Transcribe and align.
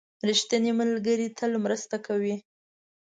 •ریښتینی 0.27 0.71
ملګری 0.79 1.27
تل 1.37 1.51
مرسته 1.65 1.95
کوي. 2.05 2.35